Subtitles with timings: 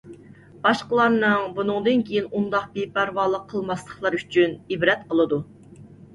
[0.61, 5.41] باشقىلارنىڭ بۇنىڭدىن كېيىن ئۇنداق بىپەرۋالىق قىلماسلىقلىرى ئۈچۈن ئىبرەت قىلىدۇ.